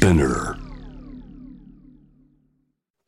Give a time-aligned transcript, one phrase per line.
[0.00, 0.54] Spinner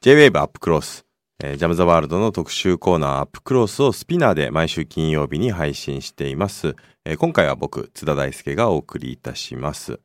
[0.00, 1.06] J-WAVE アップクロス、
[1.40, 6.74] えージャムザワールドの特集コーナーアップクロスをスピナーで毎週金曜日に配信しています。
[7.04, 10.00] えー今回は僕、津田大輔がお送りいたします。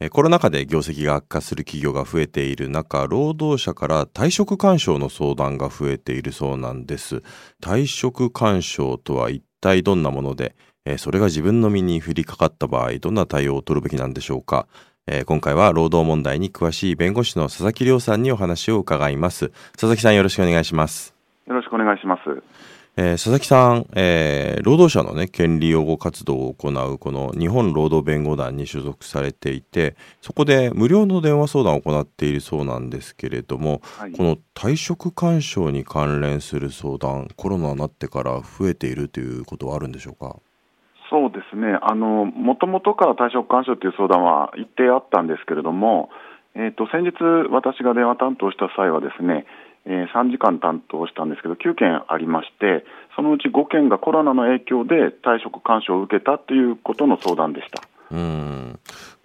[0.00, 7.22] えーコロナ禍で業績が悪化する企業が増えている中、労働者から退職勧奨の相談が増えているそうなんです。
[7.62, 14.66] 退職勧奨とは一体どんなもので、えーそれが自分の身に降りかかった場合、どんな対応を取るべきなんでしょうか。
[15.12, 19.48] えー今回は労働問題に詳しい弁護士の佐々木亮さんにお話を伺います。
[19.72, 21.16] 佐々木さんよろしくお願いします。
[21.48, 22.20] よろしくお願いします。
[22.96, 40.36] えー佐々木さん、えー労働者のね、権利擁護活動を行うこの日本労働弁護団に所属されていて、そこで無料の電話相談を行っているそうなんですけれども、はい、この退職勧奨に関連する相談、コロナになってから増えているということはあるんでしょうか？
[41.10, 46.08] そうですね、もともとから退職勧奨という相談は一定あったんですけれども、
[46.54, 47.12] えー、と先日、
[47.50, 49.44] 私が電話担当した際は、ですね、
[49.86, 52.84] えー3時間担当したんですけど、9件ありまして、
[53.16, 57.82] そのうち5件がコロナの影響で退職勧奨を受けたということの相談でした。
[58.12, 58.78] うん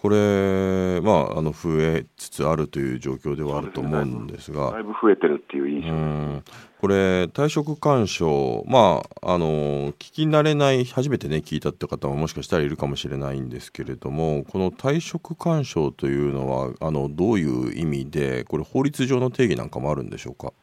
[0.05, 6.43] これ、まあ、あの増えつつあるという状況ではあると思うんですが、だいぶ増えてるっていう印う象ん。
[6.79, 20.53] これ退職勧奨まああの聞き慣れない初めてね聞いたって方ももしかしたらいるかもしれないんですけれどもこの退職勧奨というのはあのどういう意味でこれ法律上の定義なんかもあるんでしょうか？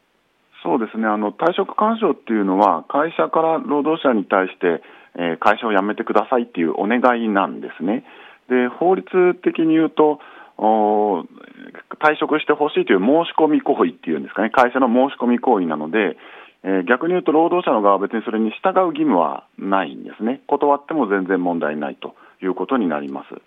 [0.63, 1.05] そうですね。
[1.05, 4.81] あの退職勧奨っていうのは、会社から労働者に対して、
[5.15, 8.05] えー会社を辞めてくださいっていうお願いなんですね。
[8.49, 9.05] で法律
[9.35, 10.19] 的に言うと、
[10.57, 16.17] 退職してほしいという申し込み行為っていうんですかね、会社の申し込み行為なので、
[16.63, 23.41] えー逆に言うと、労働者の側は別にそれに従う義務はないんですね、断っても全然問題ないということになります。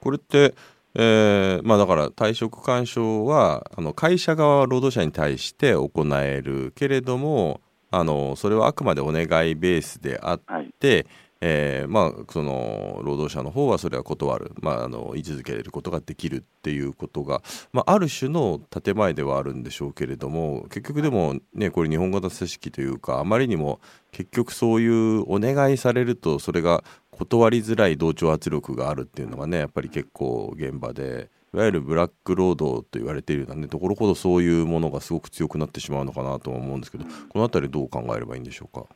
[0.00, 0.54] これって、
[0.94, 5.90] えーまあ、だから退職勧奨はあの会社側は労働者に対して行
[6.22, 11.06] えるけれどもあのそれはあくまでお願いベースであっはい、で、
[11.46, 23.78] えーまあ、その労働者の方はそれは断る、まあ、あの言い続けることができるっていうことが、まあ、ある種の建前ではあるんでしょうけれども結局でも、ね、これ日本型組織というかあまりにも
[24.10, 31.28] 結局そういうお願いされるとそれが断りづらい同調圧力があるっていうのがねやっぱり結構現場で。
[31.52, 38.86] いわゆるブラック労働と言われているような、ところほどそういうものがすごく強くなってしまうのかなとは思うんですけどこの辺りどう考えればいいんでしょうか？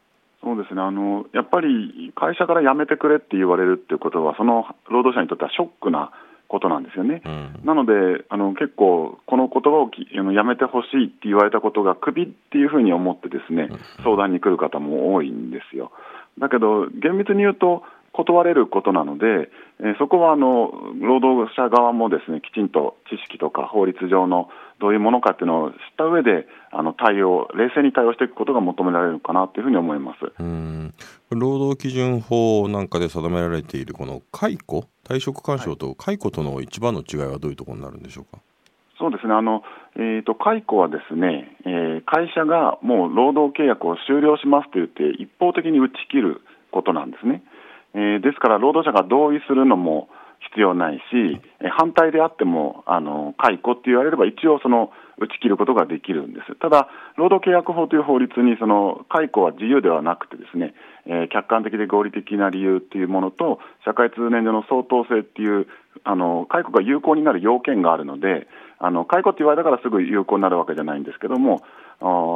[0.43, 6.11] そうですねあのやっぱり会社から辞めてくれって言われるっていうことは、その労働者にとってはショックな
[6.49, 7.23] ことなんですよね。
[7.25, 13.69] うんなのであの結構、この言葉をきあのやめてほしいって言われたことが首っていうふうに思ってですね
[14.03, 15.93] 相談に来る方も多いんですよ。
[16.39, 17.83] だけど、厳密に言うと
[18.13, 24.49] 断れることなので、えーそこはあの労働者側もですねきちんと知識とか法律上の
[24.81, 30.33] どういうものかっていうのを知った上であの対応、冷静に対応していくことが求められるのかなというふうに思います。
[30.39, 30.95] うん
[31.31, 34.85] 労働基準法なんかで定められているこの解雇？
[35.05, 38.43] 退職勧奨と解雇との一番の違いはどういうところになるんでしょうか？
[38.99, 39.63] そうですね、あの
[39.95, 47.43] えー、と解雇はですね、えー会社がもう労働契約を終了しますと言って、一方的に打ち切ることなんですね。
[47.95, 50.09] えーですから、労働者が同意するのも
[50.51, 51.41] 必要ないし、
[51.71, 56.55] 反対であってもあの解雇って言われれば、一応その打ち切ることができるんです。
[56.57, 60.75] ただ、労働契約法という法律にその解雇は自由ではなくてですね、
[61.07, 65.67] えー客観的で合理的な理由っていうものと、社会通念上の相当性っていう、
[66.05, 68.47] あの解雇が有効になる要件があるので、
[68.79, 71.63] あの解雇って言われたからすぐ有効になるわけじゃないんですけども、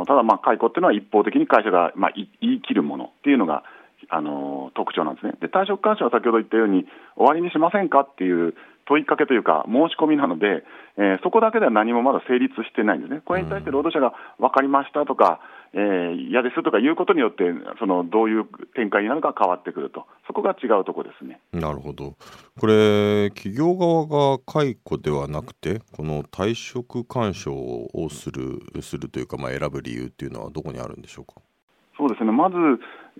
[0.06, 3.62] ただ、まあ解雇っていうのは一方的に会社が、まあ、言い切るものっていうのが、
[4.08, 5.34] あの特徴なんですね。
[5.40, 6.86] で退職勧奨は先ほど言ったように、
[7.16, 8.54] 終わりにしませんかっていう
[8.86, 10.64] 問いかけというか、申し込みなので、
[10.98, 13.22] えーそこだけでは何もまだ成立してないんですね。
[13.24, 15.40] これに対して労働者が分かりましたとか、
[15.72, 17.44] えー嫌ですとかいうことによって、
[17.78, 21.40] そのどういう展開になるか変わってくると、そこが違うところですね。
[21.52, 22.14] なるほど。
[22.60, 31.40] これ企業側が解雇ではなくてこの退職勧奨をするするというか、まあ、選ぶ理由っていうのはどこにあるんでしょうか？
[31.96, 32.56] そうですね、まず、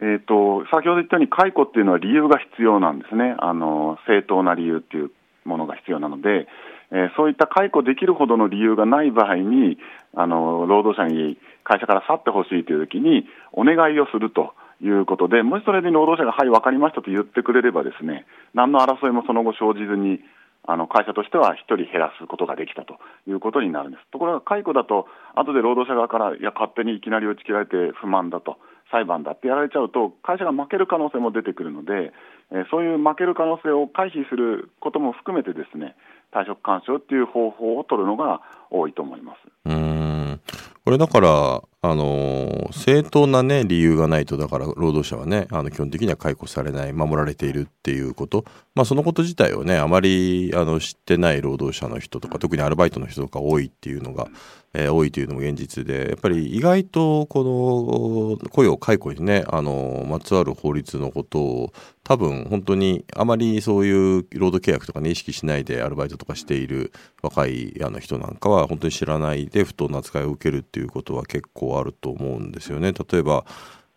[0.01, 5.11] えーと、先ほど言ったように、解雇っていうのは理由が必要なんですね、あの正当な理由っていう
[5.45, 6.49] ものが必要なので、
[6.91, 9.79] えーそういった解雇できるほどの理由がない場合に、
[10.15, 20.21] あの労働者に会社から去ってほしいというときに、お願いをするということで、もしそれで労働者が、はい、分かりましたと言ってくれれば、ですね何の争いもその後生じずに、
[20.65, 24.05] あの会社としては1人減らすことができたということになるんです。
[24.13, 28.59] ところが解雇だと、後で労働者側から、いや、勝手にいきなり打ち切られて不満だと、
[28.93, 32.13] 裁判だってやられちゃうと、会社が負ける可能性も出てくるので、
[32.53, 35.97] えー、そういう負ける可能性を回避することも含めて、ですね
[36.33, 38.41] 退職勧奨っていう方法を取るのが
[38.71, 39.39] 多いと思います。
[39.67, 40.41] うん
[40.85, 48.45] これだから、あの、正当なね、理由がないと、だから労働者はね、あの基本的には解雇されない、守られているっていうこと、
[48.77, 54.29] まあそのこと自体をね、あまりあの知ってない労働者の人とか、特にアルバイトの人とか多いっていうのが、
[54.75, 61.73] えー、多いというのも現実で、やっぱり意外とこの雇用解雇にね、あの、まつわる法律のことを
[62.05, 66.93] 多分本当にあまりそういう労働契約とかね意識しないでアルバイトとかしている
[67.23, 72.93] 若いあの人なんかは本当に知らないで不当な扱いを受けるっていうことは結構あると思うんですよね。
[72.93, 73.45] 例えば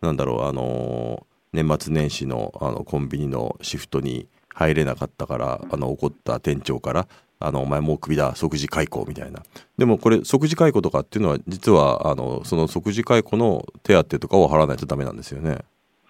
[0.00, 7.08] なんだろうあの年末年始のあのコンビニのシフトに入れなかったからあの怒った店長から
[7.38, 9.42] あのお前もうクビだ即時解雇みたいな
[9.76, 15.58] でもこれ即時解雇とかっていうのは実はあのその即時解雇の手当とかを払わないとダメなんですよね。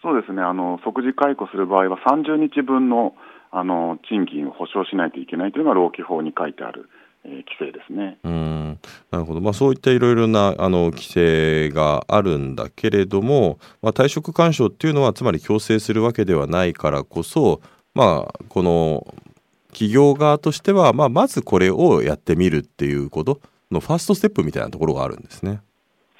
[0.03, 3.15] そうですねあの即時解雇する場合は30日分の
[3.51, 6.91] あの賃金を保証しないといけないというのが労基法に書いてある、
[7.27, 8.19] 規制ですね。
[8.25, 8.79] うん
[9.11, 17.61] なるほど、まあ、そういったいろいろなあの規制があるんだけれども、まあ、退職勧奨っていうのはつまり強制するわけではないからこそ、
[17.95, 19.15] まあ、この
[19.69, 23.41] 企業側としては、まあ、まずこれをやってみるっていうこと
[23.71, 25.61] のファーストステップみたいなところがあるんですね。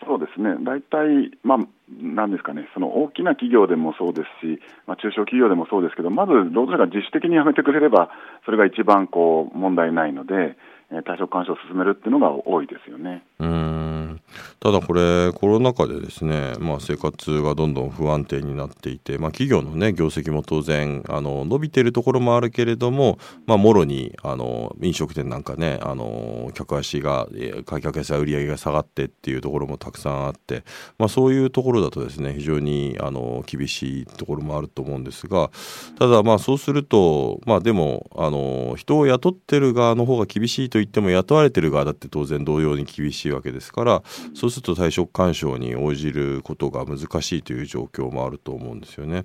[0.07, 1.59] そうですね大体、まあ、
[1.89, 8.11] なんですかね、その大きな企業でもそうですし、まあ、中小企業でもそうですけど、まず労働者が自主的に辞めてくれれば、
[8.45, 10.57] それが一番こう問題ないので、
[10.91, 13.25] 退職勧奨を進めるっていうのが多いですよね。
[13.39, 14.21] うん。
[14.61, 27.29] ただこれコロナ禍でですね、まあ、生活がどんどん不安定になっていて、まあ、企業の、ね、業績も当然あの伸びているところもあるけれども、まあ、もろにあの飲食店なんかねあの客足が
[27.67, 30.65] 客足や売り上げが下がってっていうところもたくさんあって、
[30.99, 35.51] まあ、そういうところだとですね非常にあの厳しいところもあると思うんですが
[35.99, 44.03] ただまあそうすると、まあ、でもあの人を雇ってる側の方が厳しいと言っても雇われてる側だって当然同様に厳しいわけですから
[44.35, 49.25] そうすると退職勧奨に応じることが難しいという状況もあると思うんですよね。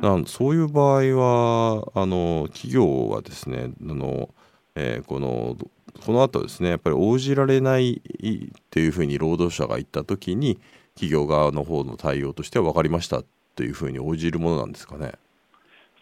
[0.00, 4.30] なんそういう場合はあの企業はですねあの、
[4.74, 5.56] えー、この
[6.04, 10.58] この後ですねやっぱり応じられないっていうふうに労働者が言った時に
[10.94, 13.22] 企業側の方の対応としては分かりました
[13.54, 15.12] というふうに応じるものなんですかね。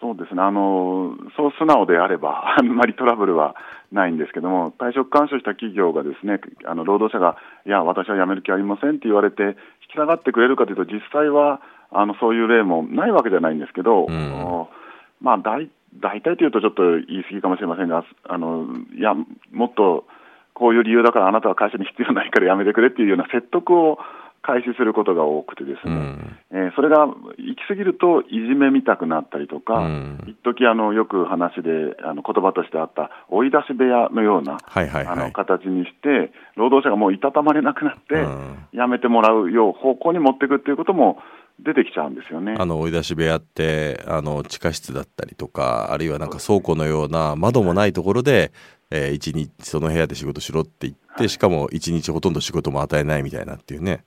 [0.00, 0.42] そうですね。
[0.42, 3.54] あのそう素直であれば、 あんまりトラブルは
[3.92, 7.36] ないんですけども、退職勧奨した企業がですねあの労働者が、
[7.66, 9.54] いや、私は辞める気ありませんって言われて、引
[9.92, 11.60] き下がってくれるかというと、実際は
[11.90, 14.66] あのそういう例もないわけじゃないんですけど、うん、
[15.20, 15.68] まあ大、
[16.00, 18.66] 大体というとちょっと言い過ぎかもしれませんが、あの
[18.96, 19.14] いや、
[19.52, 20.04] もっと
[20.54, 23.98] こういう理由だから、あなたは会社に必要ないから辞めてくれっていうような説得を
[24.42, 41.18] 開始することが多くてですね、うん、えー、それが行き過ぎるといじめみたくなったりとか、うん、一時あのよく話であの言葉としてあった追い出し部屋のような、はいはいはい、あの形にして労働者がもういたたまれなくなって、うん、辞めてもらうよう方向に持っていくっていうことも
[41.62, 42.56] 出てきちゃうんですよね。
[42.58, 48.52] あの追い出し部屋ってあの地下室だったりとかあるいはなんか倉庫のような窓もないところで、
[48.90, 54.04] えー、一日その部屋で仕事しろって言って、はい、しかも一日ほとんど仕事も与えないみたいなっていうね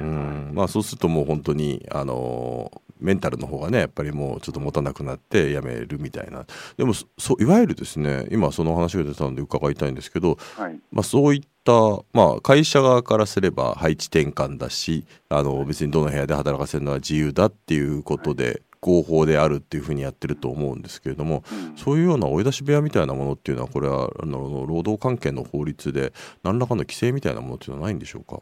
[0.00, 0.50] うん。
[0.54, 6.46] まあ、そうするともう本当にあのメンタルの方がねやっぱりもうちょっと持たなくなってやめるみたいな。
[6.76, 7.08] でもそ
[7.38, 11.72] いわゆるですね今その話が出たので伺いたいんですけど、はい、まあ、そういった、
[12.12, 18.62] まあ、会社側からすれば配置転換だしあの別にどの部屋で働かせるのは自由だっていうことで、はい。
[18.80, 26.12] 合法であるっていうふうにやってると思うんですけれども、うん、そういうような追い出し部屋みたいなものっていうのはこれはあの労働関係の法律で
[26.44, 28.40] 何らかの規制みたいなものっていうのはないんでしょうか？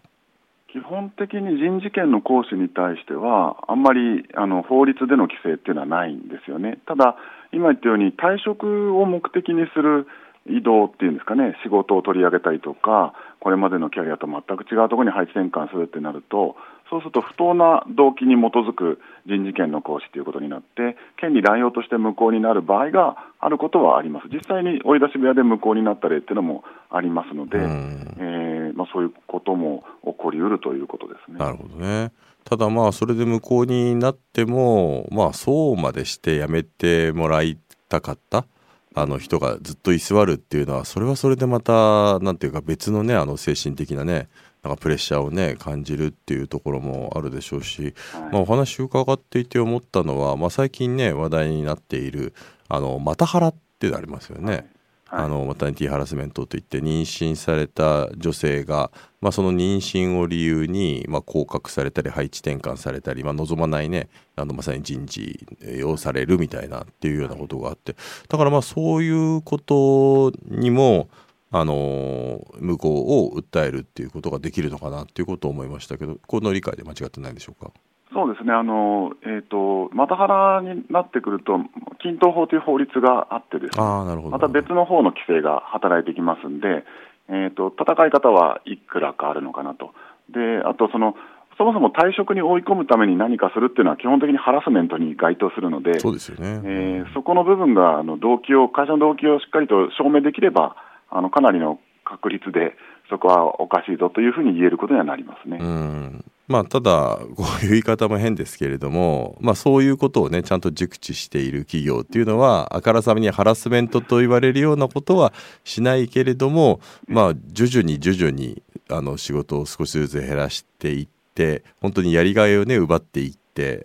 [0.76, 6.76] 基本的に人事権の行使に対しては、あんまりあの法律での規制っていうのはないんですよね。
[6.85, 7.16] ただ、
[7.50, 10.06] 今言ったように退職を目的にする
[10.45, 16.56] 移動っていうんですかね、仕事を取り上げたりとか、これまでのキャリアと全く違うところに配置転換するってなると、
[16.90, 24.28] そうすると不当な動機に基づく人事権の行使ということになって、権利乱用として無効になる場合があることはあります。
[24.28, 31.38] 実際に追い出し部屋で無効になった例っていうのもありますので、えー、まあ、そういうことも起こりうるということですね。
[31.38, 32.12] なるほどね。
[32.44, 37.58] ただまあそれで無効になってもまあそうまでしてやめてもらい
[37.88, 38.46] たかった
[38.94, 44.28] あの人がずっと居座るっていうのはそれはそれでまた何ていうか別のねあの精神的なね
[44.62, 47.94] なんかプレッシャーをね感じるっていうところもあるでしょうし、
[48.32, 52.32] まあ、お話伺っていて思ったのは、まあ、最近ね話題になっている
[52.68, 54.70] あのマタハラってありますよね。
[55.08, 65.46] あのマタニティハラスメントといって妊娠された女性が、まあ、その妊娠を理由に、まあ、降格されたり配置転換されたり、まあ、望まないねあのまさに人事
[65.84, 67.94] をされるみたいなっていうようなことがあって
[68.28, 71.08] だからまあそういうことにも
[71.52, 77.70] あの向こうを訴えるっていうことができるのかなっていうことを思いましたけどこの理解で間違ってないでしょうか？
[78.16, 81.61] そうですね、あのえーと、マタハラになってくると、
[82.00, 84.30] 均等法という法律があってです、ね、あなるほど。
[84.30, 86.87] また別の法の規制が働いてきますんで、
[87.28, 89.92] えーと、戦い方はいくらかあるのかなと、
[90.32, 91.14] であとその、
[91.58, 100.75] そもそも退職に追い込むために何かするっていうのは、基本的にハラスメントに該当するので、そうですよね、えーそこの部分があの動機を、会社の動機をしっかりと証明できれば、
[101.11, 102.76] あのかなりの確率で、
[103.11, 105.58] そこはおかしいぞというふうに言えることにはなりますね。
[105.61, 115.32] うんまあ、ただこういう言い方も変ですけれども、 まあ、そういうことをねちゃんと熟知している企業っていうのはあからさまにハラスメントと言われるようなことは
[115.64, 123.38] しないけれども、まあ、徐々に徐々にあの仕事を少しずつ減らしていって本当にやりがいをね奪っていって、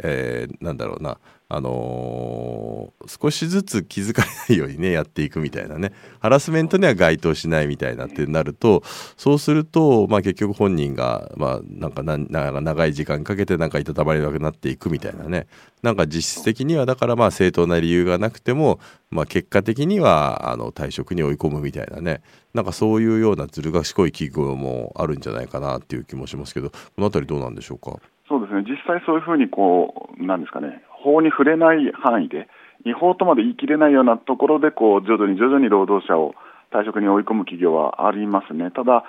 [0.03, 1.17] えーなんだろうな
[1.53, 5.91] あのー少しずつ気づかないようにねやっていくみたいなね。
[6.19, 8.83] ハラスメントには該当しないみたいなってなると
[9.17, 15.47] そうすると、まあ、結局本人が、まあ、なんかなな長い時間かけてなんかいたたまれなくなっていくみたいなね。
[15.81, 18.79] なんか実質的にはだからまあ正当な理由がなくても、
[19.09, 22.21] まあ、結果的にはあの退職に追い込むみたいなね。
[22.53, 27.97] なんかそういうようなずる賢い企業もあるんじゃないかなっていう気もしますけどこの辺りどうなんでしょうか？
[28.27, 32.47] そうですね、実際そういうふうにこう、なんですかね、法に触れない範囲で、
[32.85, 36.33] 違法とまで言い切れないようなところでこう、徐々に徐々に労働者を
[36.71, 38.71] 退職に追い込む企業はありますね。
[38.71, 39.03] ただ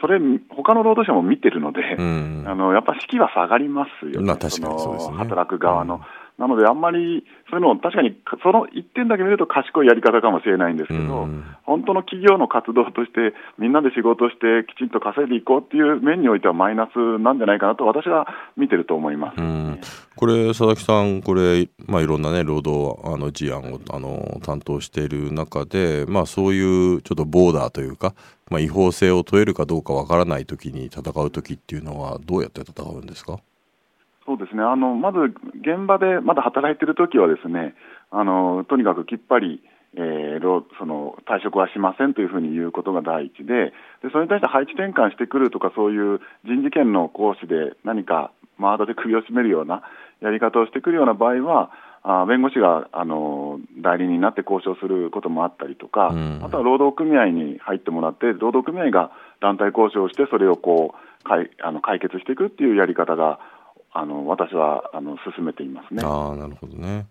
[0.00, 0.18] それ、
[0.50, 6.00] 他の労働者も見てるので、うんあのやっぱ士気は下がりますよね、まあ確かにそうですねの働く側の。
[6.38, 11.44] なので、あんまりそういうのを確かにその一点だけ見ると賢いやり方かもしれないんですけど、うん。
[11.64, 19.40] 本当の企業の活動として、みんなで仕事して、きちんと稼いでいこうっていう面においては、マイナスなんじゃないかなと、私は見てると思います。
[19.40, 19.78] うん。
[20.16, 28.14] これ佐々木さんこれ、まあ、いろんなね労働あの事案をあの担当している中で、まあ、そういうちょっとボーダーというか、
[28.50, 33.38] まあ、違法性を問えるかどうかわからない時に戦う時っていうのはどうやって戦うんですか？
[34.26, 34.62] そうですね。
[34.62, 35.18] あのまず
[35.60, 37.74] 現場でまだ働いてるときはですね
[38.10, 39.62] あのとにかくきっぱり、
[39.94, 49.82] えー労その退職はしませんというふうに言うことが第一ででそれに対して配置転換してくるとかそういう人事権の行使で何かマードで首を絞めるような
[50.20, 51.70] やり方をしてくるような場合は
[52.04, 56.40] あ弁護士があの代理人になって交渉することもあったりとか、うん。
[56.42, 63.38] あとは労働組合に入ってもらって労働組合が団体交渉をしてそれをこう解あの解決していくっていうやり方が
[63.92, 66.02] あの私はあの進めていますね。
[66.04, 67.06] ああなるほどね。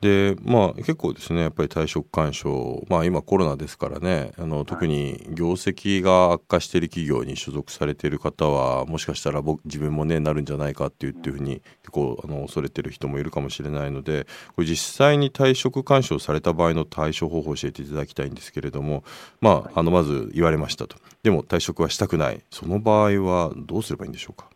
[0.00, 14.26] でまあ結構ですねやっぱり退職勧奨まあ今コロナですからねあの特に業績が悪化している企業に所属されている方はもしかしたら僕自分もねなるんじゃないかっていうっていうふうに結構あの恐れてる人もいるかもしれないので
[14.56, 19.04] これ実際に退職勧奨された場合の対処方法を教えていただきたいんですけれども
[19.42, 20.96] まああのまず言われましたと。
[21.22, 22.40] でも退職はしたくない。
[22.50, 24.48] その場合はどうすればいいんでしょうか？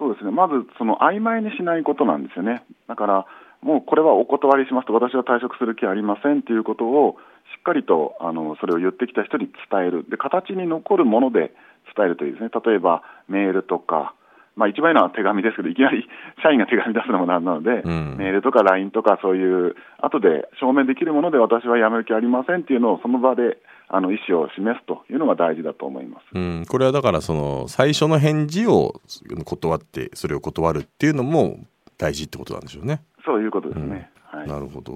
[0.00, 0.30] そうですね。
[0.30, 2.64] まずその曖昧にしないことなんですよね。
[2.88, 3.26] だから
[3.60, 7.18] もうこれはお断りしますと、私は退職する気ありませんということを、
[7.54, 11.52] しっかりとあのそれを言ってきた人に伝える、で形に残るもので
[11.94, 14.14] 伝えるといいですね、例えばメールとか、
[14.60, 16.06] まあ、一番いいのは手紙ですけど、いきなり
[16.44, 23.56] 社員が手紙出すのもなんなので、うんメールとか LINE とか、そういう、後で証明できるもので、私は辞める気ありませんっていうのを、その場で
[23.88, 26.26] あの意思を示すというのが大事だと思います。
[26.34, 29.00] うん、これはだからその最初の返事を
[29.46, 31.56] 断ってそれを断るっていうのも
[31.96, 33.00] 大事ってことなんでしょうね。
[33.24, 34.10] そういうことですね。
[34.24, 34.94] はいなるほど。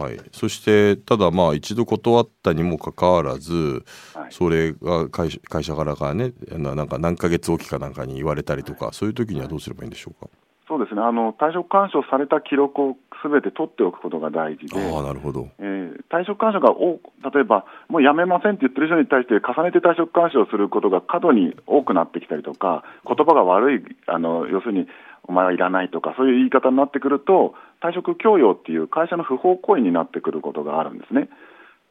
[0.00, 4.30] はい、そしてただまあ一度断ったにもかかわらずはい。
[4.30, 10.30] それが会社会社からがねななんか何ヶ月おきかなんかに言われたりとかそういう時にはどうすればいいんでしょうか？
[10.68, 11.02] そうですね。
[11.02, 15.48] あの退職勧奨された記録をすべて取っておくことが大事で、ああなるほど。
[15.58, 24.86] えー退職勧奨が多く例えば、もう辞めませんって言ってる人に対して、重ねて退職勧奨することが過度に多くなってきたりとか、言葉が悪い、あの要するに、
[25.24, 31.28] お前はいらないとか、そういう言い方になってくると、退職強要っていう会社の不法行為になってくることがあるんですね。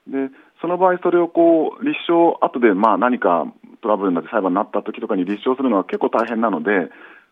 [0.07, 3.45] でその場合、それをこう立証、後でまあ何か
[3.81, 6.89] トラブルになって裁判になった時とかに立証するのは結構大変なので、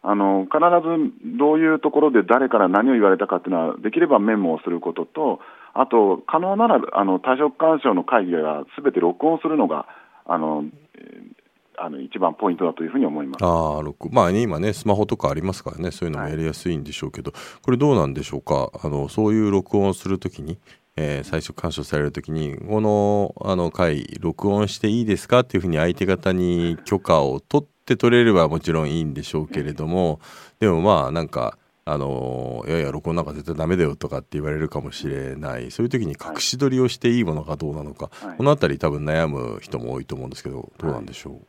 [0.10, 5.40] あの必ずどういうところで誰から何を言われたかっていうのは、できればメモをすることと、
[5.74, 9.86] あと、可能ならあの退職勧奨の会議がすべて録音するのが
[10.26, 10.64] あの、
[10.96, 11.38] えー
[11.80, 13.46] あの一番ポイントだというふうに思います。
[13.46, 18.72] ああ録まあね今ねスマホとかありますからねそういうのもやりやすいんでしょうけど、これどうなんでしょうか？
[18.84, 20.58] あのそういう録音をするときに、
[20.96, 25.42] えー、最初干渉される時にこのあの回録音していいですか？
[25.42, 30.20] っていうふうに相手方に許可を取って取れればもちろんいいんでしょうけれども
[30.60, 35.72] でもまあなんかあのいやいや録音なんか絶対ダメだよとかって言われるかもしれない。
[35.72, 41.44] そういう時に隠し撮りをしていいものかどうなのか、はい、この辺り多分悩む人も多いと思うんですけどどうなんでしょう、はい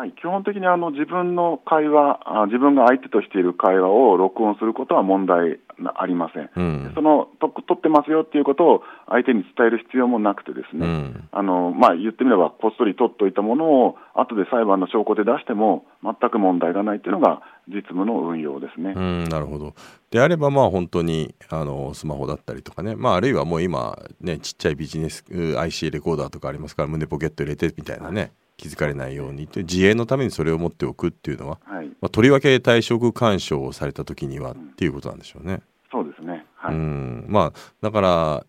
[0.00, 5.60] はい、基本的にあの自分の会話あ、自分が相手としている会話を録音することは問題
[5.94, 18.94] ありません、うん、そのと取ってますよっていうことを相手に伝える必要もなくて、ですね、うん、あのまあ、言ってみれば、こっそり取っておいたものを後で裁判の証拠で出しても全く問題がないというのが実務の運用ですね。
[18.96, 19.74] うん、なるほど。
[20.10, 25.24] であれば、まあ本当にあのスマホだったりとかね、まあ、あるいはもう今、ね、ちっちゃいビジネス
[25.58, 28.32] IC レコーダーとかありますから、胸ポケット入れてみたいなね。
[28.60, 35.62] 気づかれないようにという自衛のためにそれを持っておくっていうのは、はい、まあ、とりわけ退職干渉をされた時にはっていうことなんでしょうね。
[35.90, 37.24] そうですね、はい、うん。
[37.28, 38.46] まあだから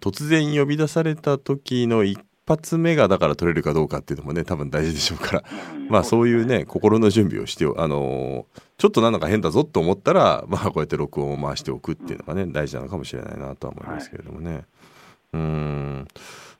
[0.00, 5.44] 突然呼び出された時の一発目がだから取れるかどうかっていうのもね多分大事でしょうから、
[5.88, 14.52] まあそういうね心の準備をしてあのー、ちょっとなんだか変だぞと思ったらまあこうやって録音を回しておくっていうのがね大事なのかもしれないなとは思いますけれどもね。
[14.52, 14.64] はい、
[15.32, 16.08] うん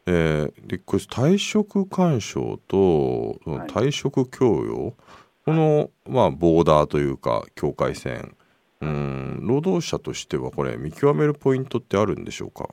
[0.06, 4.92] えー、でこれ退職干渉と退職強要、はい、
[5.46, 8.36] この、まあ、ボーダーというか境界線。
[8.80, 12.68] うん労働者としてはこれ見極めるポイントってあるんでしょうか？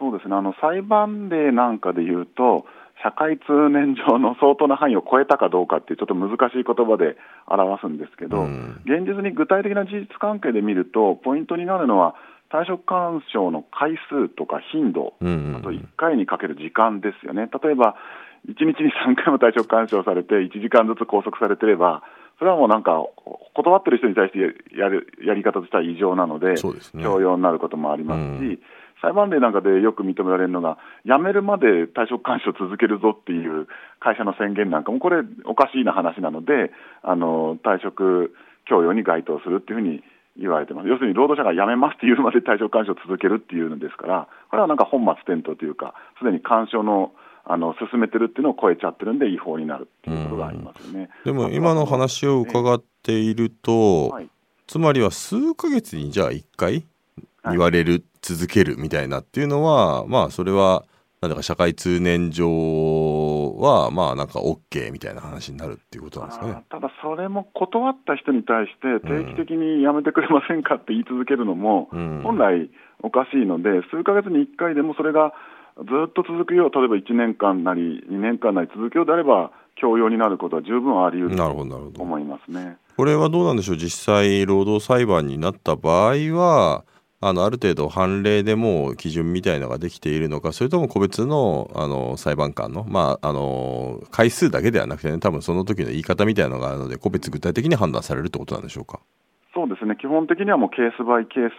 [0.00, 0.34] そうですね。
[0.34, 2.64] あの裁判例なんかでいうと
[3.04, 7.16] 社会通念上の相当な範囲を超えたかどうかっていうちょっと難しい言葉で
[7.46, 12.16] 表すんですけど、うん、現実に具体的な事実関係で見るとポイントになるのは
[12.50, 15.24] 退職干渉の回数とか頻度、あ
[15.62, 17.96] と1回にかける時間ですよね、例えば
[18.48, 22.02] 1日に3回も退職干渉されて、1時間ずつ拘束されてれば、
[22.38, 23.02] それはもうなんか、
[23.54, 24.38] 断ってる人に対して
[24.76, 26.56] やるやり方としては異常なので、
[27.00, 28.58] 強要になることもありますし、うん、
[29.00, 33.68] 裁判例なんかでよく認められるのが、辞めるまで退職干渉続けるぞっていう
[34.00, 36.72] 会社の宣言なんかも、これ、おかしいな話なので、
[37.02, 38.34] あの退職
[38.66, 40.02] 強要に該当するっていうふうに
[40.36, 47.12] 言われてます、要するに労働者が辞めますっていうまで対象干渉を続けるっていうのですから、これはなんか本末転倒というか、すでに干渉の
[47.46, 51.10] あの進めてるっていうのを超えちゃってるんで、違法になるっていうことがありますよね。
[51.24, 54.28] でも今の話を伺っていると、はい、
[54.66, 56.86] つまりは数か月にじゃあ1回
[57.44, 60.84] 言われる、はい、続けるみたいなっていうのは、まあ、それは
[61.24, 62.46] なんだか社会通念上
[63.58, 66.62] はまあなんか OK みたいな話になるっていうことなんですかね。
[66.68, 71.88] ただそれも断った人に対して定期的にやめてくれませんかって言い続けるのも
[72.22, 72.70] 本来
[73.02, 75.32] おかしいので数ヶ月に1回でもそれが
[75.78, 82.76] ずっと続くよう例えば1年間なり2年間なり続くようであれば強要になることは十分あり得ると思いますね。
[82.96, 83.76] これはどうなんでしょう？
[83.76, 86.84] 実際労働裁判になった場合は
[87.26, 99.00] あのある程度判例でも基準みたいのができているのかそれとも個別のあの裁判官の,、まあ、あの回数だけではなくてね多分その時の言い方みたいなのがあるので個別具体的に判断されるってことなんでしょうか？
[99.54, 101.50] そうですね基本的にはもうケースバイケー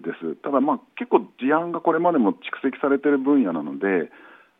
[0.00, 4.10] スです、ただ、まあ、結構事案がこれまでも蓄積されている分野なので、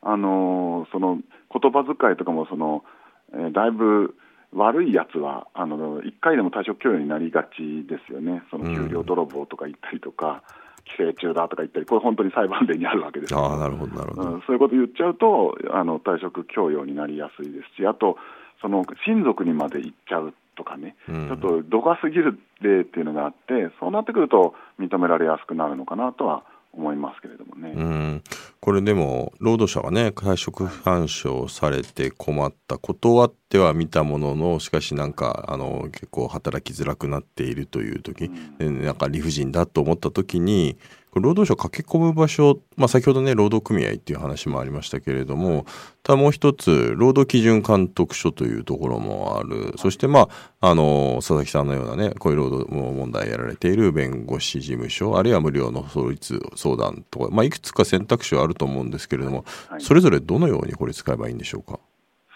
[0.01, 1.19] あのその
[1.53, 2.85] 言葉遣いとかもその、
[3.33, 4.15] えー、だいぶ
[4.55, 10.43] 悪いやつはあの1回でも退職供与になりがちですよね、その給料泥棒とか言ったりとか、
[10.85, 18.17] 寄生虫だとか言ったり、これ、本当に裁判例にあるわけですあなるほどなるほど、うん、そういうこと言っちゃうとあの、退職供与になりやすいですし、あと、
[18.61, 27.73] その親族にまで行っちゃうとかね、うん、ちょっと度が過ぎる例っていうのがあって、そうなってくると認められやすくなるのかなとは思いますけれどもね。
[27.75, 28.23] うん。
[28.61, 40.77] これでも労働者がね退職反証されて困った断っては見たもののしかしなんかあの結構働きづらくなっているという時、うん、なんか理不尽だと思った時に
[41.15, 45.67] 労働者駆け込む場所、まあ、先ほどね労働組合っていう話もありましたけれども
[46.03, 49.75] ただもう一つ労働基準監督署というところもある。
[49.77, 50.29] そしてま
[50.61, 61.79] ああの佐々木さんのようなねこういう労働問題やられている弁護士事務所あるいは無料の法律相談とか、まあ、いくつか選択肢はあると思うんですけれども、はい、それぞれどのようにこれ使えばいいんでしょうか？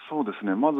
[0.09, 0.55] そうですね。
[0.55, 0.79] まず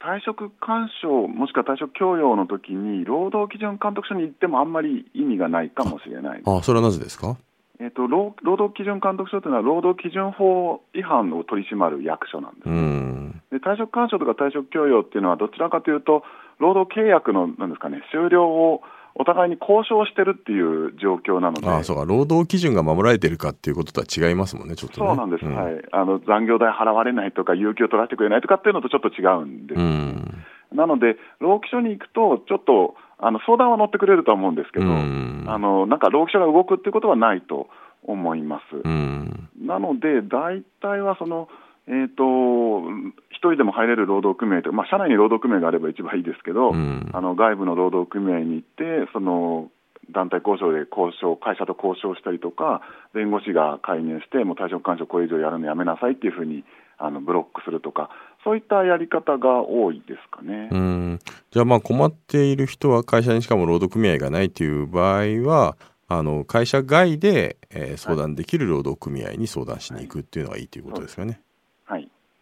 [0.00, 6.42] 退職勧奨もしくは退職強要の時に労働基準監督署に行ってもあんまり意味がないかもしれない。
[6.44, 7.36] あそれはなぜですか？
[7.80, 16.22] えーと、労働基準監督署というのは労働基準法違反を取り締まる役所なんです、ね、で退職勧奨とか退職強要っていうのはどちらかというと
[16.58, 18.82] 労働契約のなんですか、ね、終了を
[19.14, 22.04] お互いに交渉してるっていう状況なので、あそうか。
[22.06, 29.74] 労働基準が守られてるかっていうこととは違いますもんね、ちょっと、ね、そうなんです、うん、はい、あの残業代払われないとか、有給を取らせてくれないとかっていうのとちょっと違うんで。
[29.74, 29.78] す。
[29.78, 30.44] うん。
[30.72, 37.68] なので、労基署に行くと、ちょっとあの相談は乗ってくれると思うんですけど、あのなんか労基署が動くっていうことはないと
[38.02, 38.76] 思います。
[38.82, 39.48] うん。
[39.60, 41.48] なので、大体はその、
[41.88, 42.88] えー、と
[43.30, 49.70] 一人でも入れる労働組合とか、まあ、社内に労働組合があれば一番いいですけど、うんあの外部の労働組合に行って、その
[50.10, 52.82] 団体交渉で交渉、会社と交渉したりとか、
[53.14, 56.64] 弁護士が介入して、もう退職勧奨、これ以上やるのやめなさいっていうふうに
[56.98, 58.10] あのブロックするとか、
[58.44, 60.68] そういったやり方が多いですかね。
[60.70, 61.18] うん。
[61.50, 65.76] じゃあまあ困っている人は会社にしかも労働組合がないという場合は、
[66.08, 71.28] あの会社外で、えー相談できる労働組合に相談しに行くっていうのがいいということですかね。
[71.28, 71.40] はい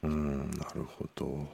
[0.03, 1.47] うん、なるほど。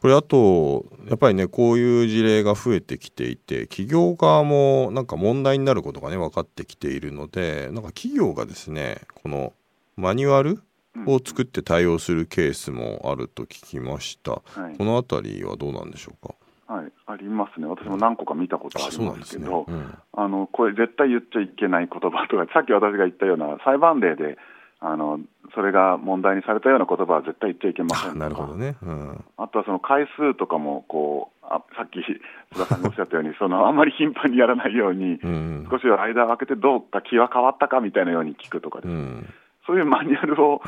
[0.00, 9.52] これあとやっぱりねこういう事例が増えてきていて企業側もなんか問題になることがね分かってきているのでなんか企業がですねこの
[9.96, 10.62] マニュアル
[11.06, 14.30] を作って対応するケースもあると聞きました。
[14.30, 16.34] はいこのあたりはどうなんでしょうか？
[16.72, 19.48] はい、ありますね、私も何個か見たことありそうなんですね。
[19.50, 24.38] ますけど、うんあのこれ、絶対言っちゃいけない言葉とか、さっき私が言ったような裁判例で、
[24.80, 25.20] あの
[25.54, 28.76] それが問題にされたような言葉は絶対言っちゃいけませんなるほどね。
[28.82, 29.24] うん。
[29.36, 35.68] あとはその回数とかもこうあ、さっき須田さんがおっしゃったように、そのあんまり頻繁にやらないように、うん。
[35.70, 39.28] 少し間を空けて、どうか気は変わったかみたいなように聞くとかです、うん。
[39.66, 40.62] そういうマニュアルを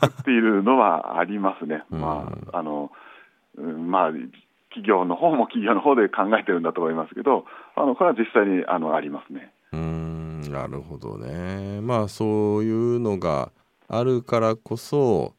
[0.00, 1.82] 作っているのはありますね。
[1.90, 2.92] うんまああの
[3.56, 4.10] うんまあ
[4.68, 9.50] 企業の方も企業の方で考えてるんだと思いますけど、あのこれは実際にあのありますね。
[9.72, 11.80] うーんなるほどね。
[11.80, 13.50] まあそういうのが
[13.88, 15.34] あるからこそ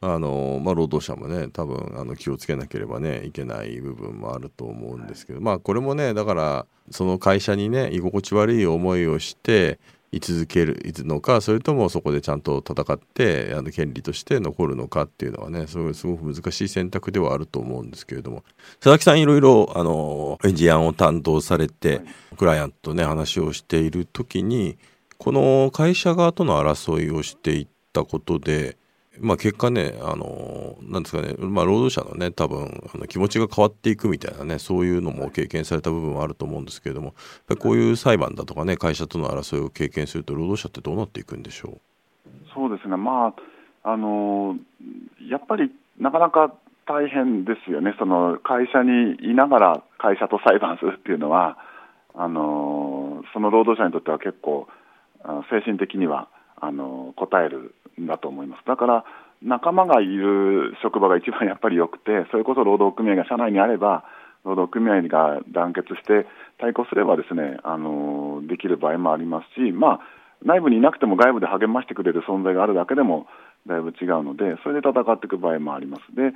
[0.00, 9.78] あの、まあ、労働者もね多分あの気をつけなければねいけない部分もあると思うんですけど、まあこれもねだからその会社にね居心地悪い思いをして
[10.14, 18.44] 居続けるのかそれともそこでちゃんと戦ってあの権利として残るのかっていうのはねそれすごく難しい選択ではあると思うんですけれども。
[18.80, 22.02] 佐々木さんいろいろあのエンジニアを担当されて、
[22.36, 24.78] クライアントとね話をしている時に
[25.18, 28.76] この会社側との争いをしていったことで、
[29.20, 37.14] まあ、結果ねあのなんですかね、まあ、労働者のね多分あの気持ちが変わっていくみたいなねそういうのも経験された部分はあると思うんですけれども
[37.58, 41.80] こういう裁判だとかね会社との争いを経験すると労働者ってどうなっていくんでしょう？
[42.54, 43.34] そうですね、まあ
[43.86, 44.56] あの
[45.28, 46.54] やっぱりなかなか
[46.86, 51.58] 大変ですよね、その会社にいながら会社と裁判するっていうのは、
[52.14, 54.68] あのその労働者にとっては結構、
[55.50, 56.28] 精神的には
[56.60, 58.66] あの応えるんだと思います。
[58.66, 59.04] だから
[59.42, 64.04] 仲間がいる職場が一番やっぱり良くて、それこそ労働組合が社内にあれば、
[64.44, 66.26] 労働組合が団結して
[66.58, 70.00] 対抗すればですね、あのできる場合もありますし、まあ、
[70.44, 73.26] 内部にいなくても外部で励ましてくれる存在があるだけでも
[73.66, 76.14] だいぶ違うので、それで戦っていく場合もあります。
[76.14, 76.32] で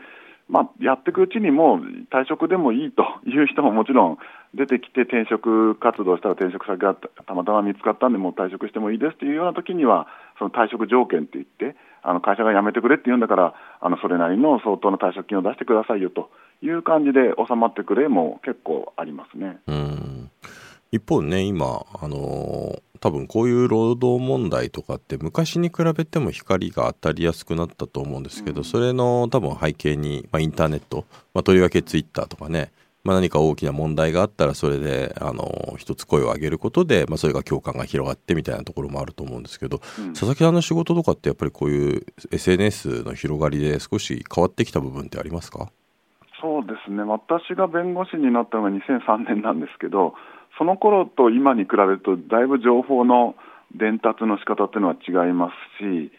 [0.48, 1.78] まあ、やっていくうちにもう
[2.10, 4.18] 退職でもいいと いう人ももちろん
[4.54, 10.06] 出てきて転職活動したら転職先がたまたま見つかったんでもう退職してもいいですというような時には
[10.38, 16.30] その退職条件って言ってあの会社が辞めてくれって言うんだからあのそれなりの相当な退職金を出してくださいよと
[16.62, 19.58] いう感じで収まってくれも結構ありますね。
[19.66, 20.30] うん
[20.90, 28.64] 一方ね今あの多分こういう労働問題とかって昔に比べても光が当たりやすくなったと思うんですけど、うん。
[28.64, 32.72] それの多分背景に、まあ、インターネット、まあ、とりわけツイッターとかね、
[33.04, 40.12] まあ、何か大きな問題があったらそれであの一つ声を上げることで、まあ、それが共感が広がってみたいなところもあると思うんですけど、うん。
[40.14, 45.70] 佐々木さんの仕事とかってやっぱりこういう SNS の広がりで少し変わってきた部分ってありますか？
[46.40, 47.02] そうですね。
[47.02, 50.14] 私が弁護士になったのが2003年なんですけど、
[50.58, 53.36] その頃と今に比べると、だいぶ情報の
[53.74, 56.12] 伝達の仕方っていうのは違いますし、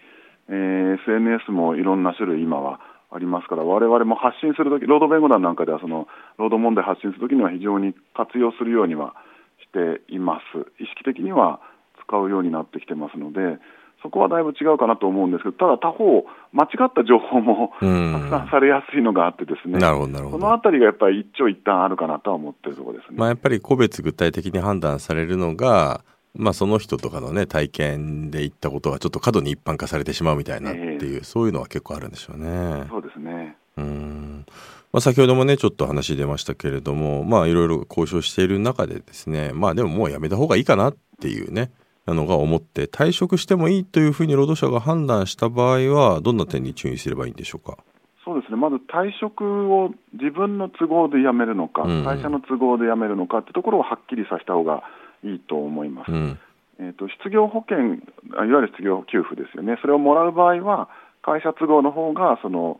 [0.47, 2.79] えー SNS もいろんな種類、今は
[3.11, 9.13] ありますから、我々も発信するとき、労働弁護団なんかでは、その労働問題発信するときには非常に活用するようには
[9.61, 11.59] しています、意識的には
[12.05, 13.59] 使うようになってきてますので、
[14.01, 19.77] そこはだいぶ違うかなと思うんですけど、ただ他方、間違った情報もうん拡散されやすいのがあってですね。
[19.77, 23.17] なるほどなるほどそのあたりがやっぱり一長一短あるかなとは思ってるところですね。
[23.17, 26.01] まあ、やっぱり個別具体的に判断されるのが、
[26.35, 32.85] まあ、その人とかのね体験で言ったことがちょっと過度に一般化されてしまうみたいなっていう、そういうのは結構あるんでしょうね。
[32.89, 33.57] そうですね。
[33.77, 34.45] うん
[34.91, 41.71] まあ、先ほどもねちょっと話出ましたけれどもまあいろいろ交渉している中でですねまあでももうやめた方がいいかなっていうね
[42.09, 47.77] なのが思って退職してもいいというふうに労働者が判断した場合はどんな点に注意すればいいんでしょうか？
[48.25, 48.57] そうですね。
[48.57, 54.83] まず退職を自分の都合で辞めるのか、うん会社の都合で辞めるのかってところをはっきりさせた方が
[55.23, 56.11] いいと思います。
[56.11, 56.39] うん
[56.81, 57.99] えっ、と失業保険、
[58.39, 59.77] あいわゆる失業給付ですよね。
[59.81, 60.89] それをもらう場合は
[61.21, 62.79] 会社都合の方がその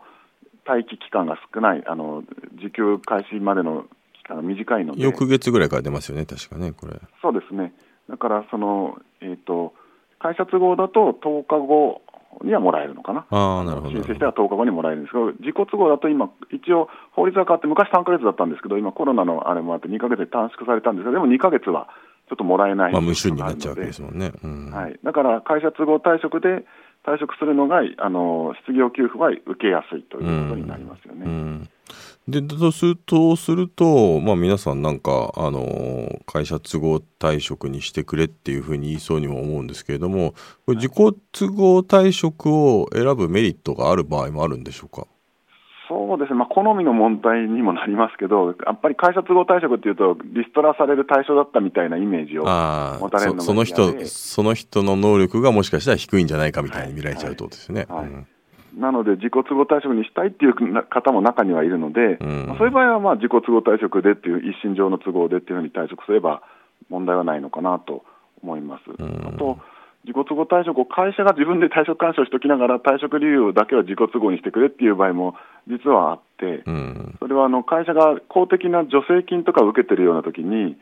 [0.66, 2.24] 待機期間が少ない、あの
[2.58, 5.02] 受給開始までの期間が短いので。
[5.02, 6.94] 翌月ぐらいから出ますよね確かねこれ。
[7.22, 7.74] そうですね。
[8.10, 9.74] だからその、えー、と
[10.20, 12.02] 会社都合だと10日後
[12.44, 13.26] にはもらえるのかな。
[13.30, 13.92] ああ、なるほど。
[13.92, 21.90] 申請しては10日後にもらえるんですけど、自己都合だと今、一応、法律が変わって、昔3か月だったんですけど、今、コロナのあれもあって、2か月で短縮されたんですが、でも2か月は
[22.30, 24.32] ちょっともらえないまあ、無収入になっちゃうわけですもんね。
[24.44, 26.64] うん、はい、だから会社都合退職で
[27.04, 31.26] 退職するのがあの失業給付は受けやすいということになりますよね。
[31.26, 31.70] うんうん
[32.32, 40.34] でとするとすると、まあ、皆さんなんか、あの会社都合退職にしてくれっていうふうに言いそうにも思うんですけれども
[40.66, 45.08] これ自己都合退職を選ぶメリットがある場合もあるんでしょうか？
[45.88, 57.88] そうですね、まあ、好みの問題にもなりますけど、やっぱり会社都合退職っていうと、リストラされる対象だったみたいなイメージを持たれるのその人その人の能力がもしかしたら低いんじゃないかみたいに見られちゃうとですね。
[57.90, 58.00] はい。
[58.02, 58.14] はい。
[58.14, 58.26] はい
[58.80, 60.54] なので、自己都合退職にしたいっていう
[60.90, 66.42] 方も中にはいるので、うん、まあ、そういう場合はまあ自己都合退職でっていう、一身上の都合でっていうふうに退職すれば
[66.90, 68.04] 問題はないのかなと
[68.42, 68.84] 思います。
[68.98, 69.60] うん、あと
[70.06, 75.36] 自己都合退職を会社が自分で退職勧奨しておきながら退職理由だけは自己都合にしてくれっていう場合も
[75.68, 80.78] 実はあって、うん、それはあの会社が公的な助成金とかを受けてるような時に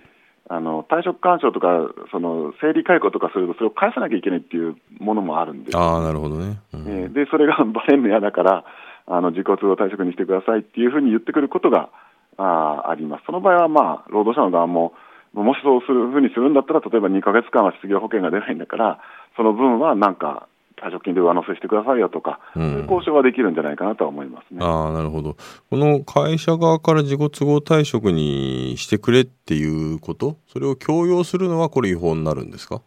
[0.49, 1.67] あの退職勧奨とか
[2.11, 8.63] その整理解雇とかするとそれを返さなきゃいけないっていうものもあるんです、あなるほどね、うん、えー、でそれが バレるの嫌だから
[9.07, 11.89] あの自己都合退職にしてくださいっていうふうに言ってくることが
[12.37, 13.23] ああります。
[13.25, 14.93] その場合は、まあ、労働者の側も
[15.33, 18.99] もしそうするふうにするんだったら、例えば2か月間は失業保険が出ないんだから、
[19.35, 20.47] その分はなんか
[20.81, 24.59] 退職金で上乗せしてくださいよとか、うん、そういう交渉はできるんじゃないかなとは思いますね。
[24.61, 25.35] あなるほど。
[25.69, 32.81] この会社側から自己都合退職にしてくれっていうこと、それを強要するのは、これ、違法になるんですか？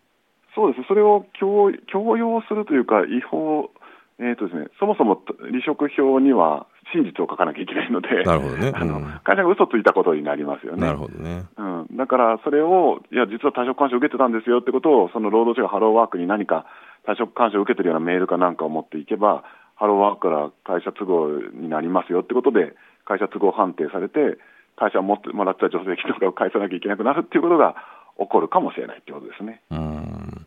[0.55, 3.70] そうです、それを強強要するというか、違法、
[4.18, 10.87] えーとですね、そもそも離職票には真実を書かなきゃいけないので、なるほどね、うん、あの会社が嘘ついたことになりますよね。
[10.87, 16.66] なるほどね、うん、だからそれを、いや、実は退職勧奨を受けてたんですよってことを、その労働者がハローワークに何か
[17.07, 19.44] 退職勧奨を受けてるようなメールかなんかを持っていけば、
[19.76, 22.74] ハローワークから会社都合になりますよってことで、
[23.05, 24.38] 会社都合判定されて、
[24.76, 27.76] 会社を持ってもらった助成金とかを返さなきゃいけなくなるっていうことが
[28.18, 29.62] 起こるかもしれないってことですね。
[29.70, 30.46] うん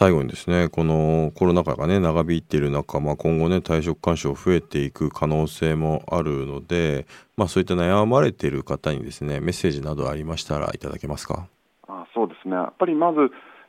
[0.00, 11.48] 最後にですねこのコロナ禍がね長引いている中、まあ、今後ね退職勧奨増えていく可能性もあるので、まあ、そういった悩まれている方にですねメッセージなどありましたらいただけますか？
[11.86, 13.18] あそうですねやっぱりまず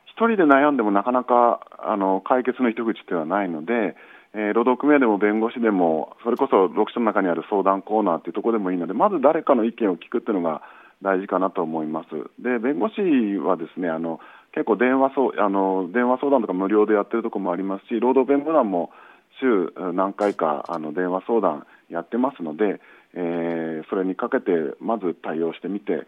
[0.06, 3.94] 一人で悩んでもなかなかあの解決の糸口ではないので、
[4.32, 10.62] えー、労働組合でも弁護士でもそれこそ労基署の中にある相談コーナーというところでもいいのでまず誰かの意見を聞くっていうのが
[11.02, 12.08] 大事かなと思います。
[12.42, 13.02] で弁護士
[13.36, 14.18] はですねあの
[14.52, 18.90] 結構電話そうあの電話相談とか無料でやってるところもありますし労働弁護団も
[19.40, 22.80] 週何回かあの電話相談やってますので、
[23.14, 26.06] えー、それにかけてまず対応してみて、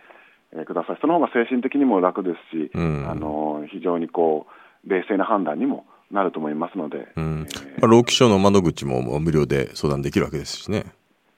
[0.53, 0.99] えー、ください。
[1.01, 4.47] その方が精神的にも楽ですし、うん、あの非常にこ
[4.87, 7.47] う冷静な判断にもなると思いますので、うん。
[7.49, 10.85] えー、まあ、労基署の窓口も無料で相談できるわけですしね。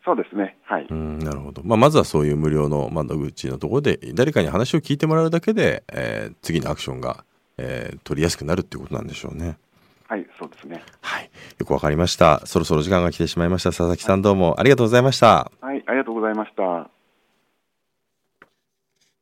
[0.06, 0.56] そうですね。
[0.62, 0.86] はい。
[0.88, 1.62] うん、なるほど。
[1.64, 7.24] まあ、まずはそういう無料の窓口のところで、誰かに話を聞いてもらうだけで、えー、次のアクションが、
[7.58, 9.58] えー、取りやすくなるっていうことなんでしょうね。
[10.06, 10.80] はい、そうですね。
[11.00, 11.30] はい。
[11.58, 12.46] よくわかりました。
[12.46, 13.70] そろそろ時間が来てしまいました。
[13.70, 15.50] 佐々木さんどうもありがとうございました。
[15.60, 16.88] はい、ありがとうございました。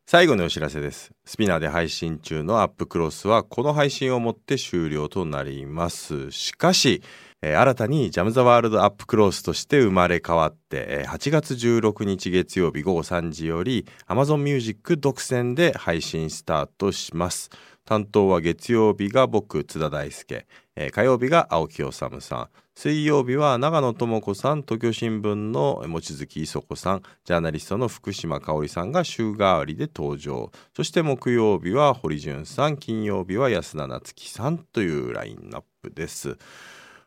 [0.04, 1.12] 最後のお知らせです。
[1.24, 6.30] スピナーで配信中のアップクロスはこの配信をもって終了となります。
[6.30, 7.00] しかし、
[7.46, 17.50] えー、新たにジャム・ザ・ワールド・アップ・クロースとして生まれ変わって、えー、8月16日月曜日午後3時より Amazon Music 独占で配信スタートします。
[17.84, 30.50] 担当は月曜日が僕、津田大輔、えー、火曜日が青木治さん、水曜日は長野智子さん、東京新聞の望月磯子さん、ジャーナリストの福島香織さんが週替わりで登場。
[30.74, 36.38] そして木曜日は堀潤さん、金曜日は安田夏樹さんというラインナップです。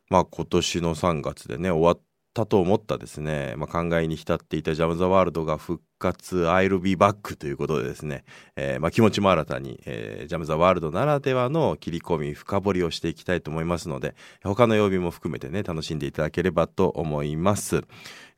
[0.10, 2.00] まあ、今年の3月でね終わっ
[2.34, 17.82] たと思ったですね、まあ、考えに浸っていたジャム・ザ・ワールドが復活 I'll be back ということでですね、えー、まあ、気持ちも新たに、えー、ジャム・ザ・ワールドならではの切り込み深掘りをしていきたいと思いますので他の曜日も含めてね楽しんでいただければと思います、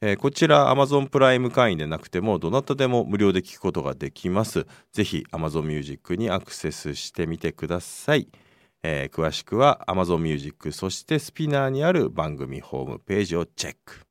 [0.02, 4.66] えー、こちら Amazon プライム会員でなくてもどなたでも無料で聞くことができます。
[4.94, 8.30] ぜひ Amazon Music にアクセスしてみてください。
[8.84, 14.09] えー、詳しくは Amazon Music そしてスピナーにある番組ホームページをチェック。